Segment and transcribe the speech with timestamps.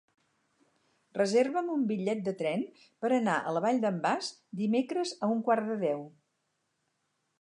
[1.17, 2.63] Reserva'm un bitllet de tren
[3.05, 4.31] per anar a la Vall d'en Bas
[4.63, 6.03] dimecres a un quart de deu.